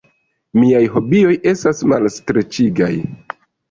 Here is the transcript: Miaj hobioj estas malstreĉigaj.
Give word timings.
Miaj 0.61 0.81
hobioj 0.95 1.37
estas 1.53 1.85
malstreĉigaj. 1.95 2.95